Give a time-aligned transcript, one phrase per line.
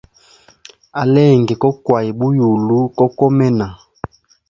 [1.01, 3.67] Alenge koukwaya buyulu ko komena.